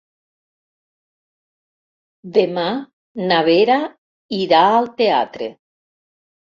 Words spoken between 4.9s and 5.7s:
teatre.